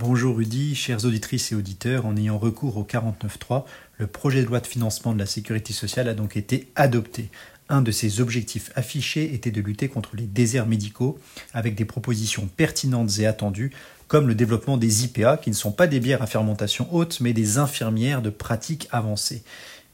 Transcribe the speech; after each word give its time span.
Bonjour 0.00 0.36
Rudy, 0.36 0.76
chères 0.76 1.04
auditrices 1.04 1.50
et 1.50 1.56
auditeurs, 1.56 2.06
en 2.06 2.16
ayant 2.16 2.38
recours 2.38 2.76
au 2.76 2.84
49.3, 2.84 3.64
le 3.96 4.06
projet 4.06 4.42
de 4.42 4.46
loi 4.46 4.60
de 4.60 4.66
financement 4.68 5.12
de 5.12 5.18
la 5.18 5.26
sécurité 5.26 5.72
sociale 5.72 6.08
a 6.08 6.14
donc 6.14 6.36
été 6.36 6.70
adopté. 6.76 7.30
Un 7.68 7.82
de 7.82 7.90
ses 7.90 8.20
objectifs 8.20 8.70
affichés 8.76 9.34
était 9.34 9.50
de 9.50 9.60
lutter 9.60 9.88
contre 9.88 10.14
les 10.14 10.22
déserts 10.22 10.68
médicaux 10.68 11.18
avec 11.52 11.74
des 11.74 11.84
propositions 11.84 12.46
pertinentes 12.46 13.18
et 13.18 13.26
attendues 13.26 13.72
comme 14.06 14.28
le 14.28 14.36
développement 14.36 14.76
des 14.76 15.04
IPA 15.04 15.36
qui 15.36 15.50
ne 15.50 15.56
sont 15.56 15.72
pas 15.72 15.88
des 15.88 15.98
bières 15.98 16.22
à 16.22 16.28
fermentation 16.28 16.86
haute 16.94 17.18
mais 17.20 17.32
des 17.32 17.58
infirmières 17.58 18.22
de 18.22 18.30
pratique 18.30 18.86
avancée. 18.92 19.42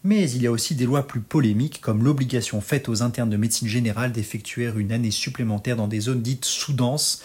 Mais 0.06 0.30
il 0.30 0.42
y 0.42 0.46
a 0.46 0.52
aussi 0.52 0.74
des 0.74 0.84
lois 0.84 1.06
plus 1.06 1.22
polémiques 1.22 1.80
comme 1.80 2.04
l'obligation 2.04 2.60
faite 2.60 2.90
aux 2.90 3.02
internes 3.02 3.30
de 3.30 3.38
médecine 3.38 3.68
générale 3.68 4.12
d'effectuer 4.12 4.70
une 4.76 4.92
année 4.92 5.10
supplémentaire 5.10 5.76
dans 5.76 5.88
des 5.88 6.00
zones 6.00 6.20
dites 6.20 6.44
sous-denses 6.44 7.22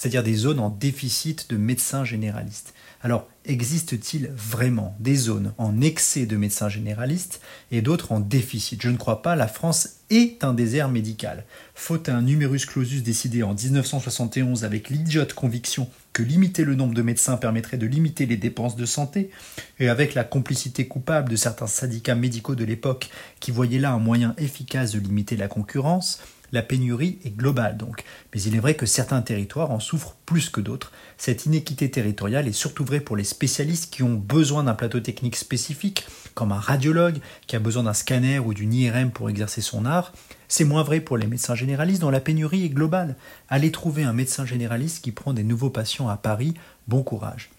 c'est-à-dire 0.00 0.22
des 0.22 0.32
zones 0.32 0.60
en 0.60 0.70
déficit 0.70 1.50
de 1.50 1.58
médecins 1.58 2.06
généralistes. 2.06 2.72
Alors, 3.02 3.28
existe-t-il 3.44 4.30
vraiment 4.34 4.96
des 4.98 5.14
zones 5.14 5.52
en 5.58 5.82
excès 5.82 6.24
de 6.24 6.38
médecins 6.38 6.70
généralistes 6.70 7.42
et 7.70 7.82
d'autres 7.82 8.12
en 8.12 8.18
déficit? 8.18 8.80
Je 8.80 8.88
ne 8.88 8.96
crois 8.96 9.20
pas, 9.20 9.36
la 9.36 9.46
France 9.46 9.96
est 10.08 10.42
un 10.42 10.54
désert 10.54 10.88
médical. 10.88 11.44
Faute 11.74 12.08
à 12.08 12.16
un 12.16 12.22
numerus 12.22 12.64
clausus 12.64 13.02
décidé 13.02 13.42
en 13.42 13.52
1971 13.52 14.64
avec 14.64 14.88
l'idiote 14.88 15.34
conviction 15.34 15.86
que 16.14 16.22
limiter 16.22 16.64
le 16.64 16.76
nombre 16.76 16.94
de 16.94 17.02
médecins 17.02 17.36
permettrait 17.36 17.76
de 17.76 17.86
limiter 17.86 18.24
les 18.24 18.38
dépenses 18.38 18.76
de 18.76 18.86
santé, 18.86 19.30
et 19.78 19.90
avec 19.90 20.14
la 20.14 20.24
complicité 20.24 20.88
coupable 20.88 21.28
de 21.28 21.36
certains 21.36 21.66
syndicats 21.66 22.14
médicaux 22.14 22.54
de 22.54 22.64
l'époque 22.64 23.10
qui 23.38 23.50
voyaient 23.50 23.78
là 23.78 23.92
un 23.92 23.98
moyen 23.98 24.34
efficace 24.38 24.92
de 24.92 24.98
limiter 24.98 25.36
la 25.36 25.48
concurrence, 25.48 26.20
la 26.52 26.62
pénurie 26.62 27.18
est 27.24 27.36
globale 27.36 27.76
donc, 27.76 28.04
mais 28.34 28.42
il 28.42 28.54
est 28.54 28.60
vrai 28.60 28.74
que 28.74 28.86
certains 28.86 29.22
territoires 29.22 29.70
en 29.70 29.80
souffrent 29.80 30.16
plus 30.26 30.50
que 30.50 30.60
d'autres. 30.60 30.92
Cette 31.18 31.46
inéquité 31.46 31.90
territoriale 31.90 32.48
est 32.48 32.52
surtout 32.52 32.84
vraie 32.84 33.00
pour 33.00 33.16
les 33.16 33.24
spécialistes 33.24 33.92
qui 33.92 34.02
ont 34.02 34.14
besoin 34.14 34.64
d'un 34.64 34.74
plateau 34.74 35.00
technique 35.00 35.36
spécifique, 35.36 36.06
comme 36.34 36.52
un 36.52 36.60
radiologue 36.60 37.18
qui 37.46 37.56
a 37.56 37.60
besoin 37.60 37.84
d'un 37.84 37.94
scanner 37.94 38.38
ou 38.38 38.54
d'une 38.54 38.74
IRM 38.74 39.10
pour 39.10 39.30
exercer 39.30 39.60
son 39.60 39.84
art. 39.84 40.12
C'est 40.48 40.64
moins 40.64 40.82
vrai 40.82 41.00
pour 41.00 41.16
les 41.16 41.26
médecins 41.26 41.54
généralistes 41.54 42.00
dont 42.00 42.10
la 42.10 42.20
pénurie 42.20 42.64
est 42.64 42.70
globale. 42.70 43.16
Allez 43.48 43.70
trouver 43.70 44.02
un 44.02 44.12
médecin 44.12 44.44
généraliste 44.44 45.04
qui 45.04 45.12
prend 45.12 45.32
des 45.32 45.44
nouveaux 45.44 45.70
patients 45.70 46.08
à 46.08 46.16
Paris, 46.16 46.54
bon 46.88 47.02
courage 47.02 47.50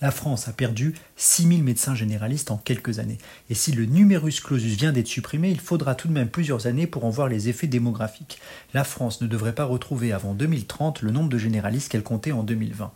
la 0.00 0.10
France 0.10 0.48
a 0.48 0.52
perdu 0.52 0.94
6000 1.16 1.62
médecins 1.62 1.94
généralistes 1.94 2.50
en 2.50 2.56
quelques 2.56 2.98
années. 2.98 3.18
Et 3.48 3.54
si 3.54 3.72
le 3.72 3.84
numerus 3.84 4.40
clausus 4.40 4.76
vient 4.76 4.92
d'être 4.92 5.06
supprimé, 5.06 5.50
il 5.50 5.60
faudra 5.60 5.94
tout 5.94 6.08
de 6.08 6.12
même 6.12 6.28
plusieurs 6.28 6.66
années 6.66 6.86
pour 6.86 7.04
en 7.04 7.10
voir 7.10 7.28
les 7.28 7.48
effets 7.48 7.66
démographiques. 7.66 8.38
La 8.74 8.84
France 8.84 9.20
ne 9.20 9.26
devrait 9.26 9.54
pas 9.54 9.64
retrouver 9.64 10.12
avant 10.12 10.34
2030 10.34 11.02
le 11.02 11.10
nombre 11.10 11.28
de 11.28 11.38
généralistes 11.38 11.90
qu'elle 11.90 12.02
comptait 12.02 12.32
en 12.32 12.42
2020. 12.42 12.92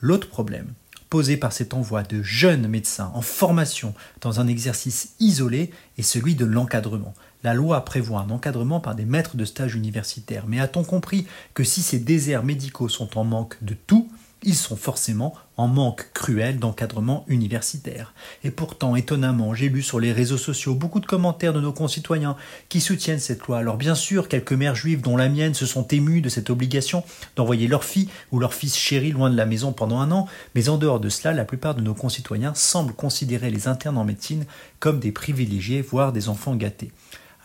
L'autre 0.00 0.28
problème, 0.28 0.72
posé 1.10 1.36
par 1.36 1.52
cet 1.52 1.74
envoi 1.74 2.02
de 2.02 2.22
jeunes 2.22 2.68
médecins 2.68 3.10
en 3.14 3.22
formation 3.22 3.94
dans 4.20 4.40
un 4.40 4.46
exercice 4.46 5.14
isolé 5.20 5.70
est 5.96 6.02
celui 6.02 6.34
de 6.34 6.44
l'encadrement. 6.44 7.14
La 7.44 7.54
loi 7.54 7.84
prévoit 7.84 8.20
un 8.20 8.30
encadrement 8.30 8.80
par 8.80 8.94
des 8.94 9.04
maîtres 9.04 9.36
de 9.36 9.44
stage 9.44 9.74
universitaires, 9.74 10.44
mais 10.46 10.60
a-t-on 10.60 10.84
compris 10.84 11.26
que 11.54 11.64
si 11.64 11.82
ces 11.82 11.98
déserts 11.98 12.44
médicaux 12.44 12.88
sont 12.88 13.18
en 13.18 13.24
manque 13.24 13.56
de 13.62 13.74
tout, 13.74 14.08
ils 14.48 14.54
sont 14.54 14.76
forcément 14.76 15.34
en 15.58 15.68
manque 15.68 16.10
cruel 16.14 16.58
d'encadrement 16.58 17.26
universitaire. 17.28 18.14
Et 18.44 18.50
pourtant, 18.50 18.96
étonnamment, 18.96 19.52
j'ai 19.52 19.68
lu 19.68 19.82
sur 19.82 20.00
les 20.00 20.10
réseaux 20.10 20.38
sociaux 20.38 20.74
beaucoup 20.74 21.00
de 21.00 21.06
commentaires 21.06 21.52
de 21.52 21.60
nos 21.60 21.74
concitoyens 21.74 22.34
qui 22.70 22.80
soutiennent 22.80 23.18
cette 23.18 23.42
loi. 23.46 23.58
Alors 23.58 23.76
bien 23.76 23.94
sûr, 23.94 24.26
quelques 24.26 24.54
mères 24.54 24.74
juives, 24.74 25.02
dont 25.02 25.18
la 25.18 25.28
mienne, 25.28 25.52
se 25.52 25.66
sont 25.66 25.86
émues 25.88 26.22
de 26.22 26.30
cette 26.30 26.48
obligation 26.48 27.04
d'envoyer 27.36 27.68
leur 27.68 27.84
fille 27.84 28.08
ou 28.32 28.38
leur 28.38 28.54
fils 28.54 28.74
chéri 28.74 29.10
loin 29.12 29.28
de 29.28 29.36
la 29.36 29.44
maison 29.44 29.72
pendant 29.72 30.00
un 30.00 30.10
an, 30.12 30.28
mais 30.54 30.70
en 30.70 30.78
dehors 30.78 30.98
de 30.98 31.10
cela, 31.10 31.34
la 31.34 31.44
plupart 31.44 31.74
de 31.74 31.82
nos 31.82 31.94
concitoyens 31.94 32.54
semblent 32.54 32.94
considérer 32.94 33.50
les 33.50 33.68
internes 33.68 33.98
en 33.98 34.04
médecine 34.04 34.46
comme 34.80 34.98
des 34.98 35.12
privilégiés, 35.12 35.82
voire 35.82 36.14
des 36.14 36.30
enfants 36.30 36.56
gâtés. 36.56 36.90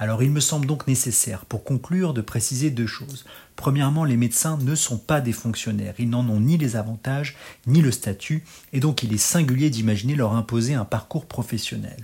Alors 0.03 0.21
il 0.21 0.31
me 0.31 0.41
semble 0.41 0.65
donc 0.65 0.85
nécessaire, 0.85 1.45
pour 1.45 1.63
conclure, 1.63 2.13
de 2.13 2.19
préciser 2.19 2.71
deux 2.71 2.87
choses. 2.87 3.23
Premièrement, 3.55 4.03
les 4.03 4.17
médecins 4.17 4.57
ne 4.61 4.75
sont 4.75 4.97
pas 4.97 5.21
des 5.21 5.31
fonctionnaires, 5.31 5.93
ils 5.97 6.09
n'en 6.09 6.27
ont 6.27 6.41
ni 6.41 6.57
les 6.57 6.75
avantages, 6.75 7.37
ni 7.67 7.79
le 7.81 7.89
statut, 7.89 8.43
et 8.73 8.81
donc 8.81 9.03
il 9.03 9.13
est 9.13 9.17
singulier 9.17 9.69
d'imaginer 9.69 10.15
leur 10.15 10.33
imposer 10.33 10.73
un 10.73 10.83
parcours 10.83 11.25
professionnel. 11.25 12.03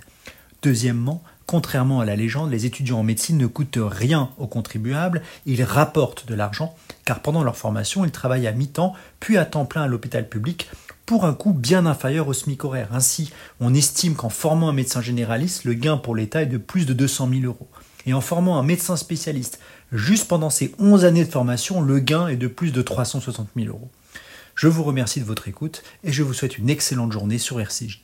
Deuxièmement, 0.62 1.22
contrairement 1.46 2.00
à 2.00 2.06
la 2.06 2.16
légende, 2.16 2.52
les 2.52 2.66
étudiants 2.66 3.00
en 3.00 3.04
médecine 3.04 3.38
ne 3.38 3.48
coûtent 3.48 3.80
rien 3.82 4.30
aux 4.38 4.48
contribuables, 4.48 5.22
ils 5.46 5.64
rapportent 5.66 6.26
de 6.26 6.36
l'argent, 6.36 6.74
car 7.04 7.22
pendant 7.22 7.44
leur 7.44 7.58
formation, 7.58 8.06
ils 8.06 8.12
travaillent 8.12 8.48
à 8.48 8.54
mi-temps, 8.54 8.94
puis 9.20 9.36
à 9.36 9.44
temps 9.44 9.66
plein 9.66 9.82
à 9.82 9.88
l'hôpital 9.88 10.30
public, 10.30 10.70
pour 11.06 11.26
un 11.26 11.34
coût 11.34 11.52
bien 11.52 11.86
inférieur 11.86 12.30
au 12.30 12.34
SMIC 12.34 12.64
horaire. 12.64 12.94
Ainsi, 12.94 13.34
on 13.60 13.74
estime 13.74 14.16
qu'en 14.16 14.30
formant 14.30 14.70
un 14.70 14.74
médecin 14.74 15.02
généraliste, 15.02 15.66
le 15.66 15.74
gain 15.74 15.98
pour 15.98 16.16
l'État 16.16 16.44
est 16.44 16.46
de 16.46 16.58
plus 16.58 16.86
de 16.86 16.94
200 16.94 17.30
000 17.30 17.42
euros. 17.44 17.68
Et 18.06 18.14
en 18.14 18.22
formant 18.22 18.58
un 18.58 18.64
médecin 18.64 18.96
spécialiste, 18.96 19.60
juste 19.92 20.28
pendant 20.28 20.50
ces 20.50 20.74
11 20.80 21.06
années 21.06 21.26
de 21.26 21.32
formation, 21.32 21.82
le 21.82 22.00
gain 22.00 22.28
est 22.28 22.38
de 22.38 22.48
plus 22.48 22.72
de 22.72 22.82
360 22.82 23.50
000 23.56 23.68
euros. 23.68 23.90
Je 24.56 24.68
vous 24.68 24.84
remercie 24.84 25.20
de 25.20 25.26
votre 25.26 25.48
écoute 25.48 25.84
et 26.04 26.12
je 26.12 26.24
vous 26.24 26.34
souhaite 26.34 26.58
une 26.58 26.70
excellente 26.70 27.12
journée 27.12 27.38
sur 27.38 27.60
RCJ. 27.60 28.02